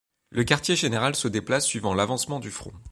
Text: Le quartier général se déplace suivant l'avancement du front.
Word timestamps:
Le 0.31 0.43
quartier 0.43 0.75
général 0.75 1.15
se 1.15 1.27
déplace 1.27 1.67
suivant 1.67 1.93
l'avancement 1.93 2.39
du 2.39 2.49
front. 2.49 2.73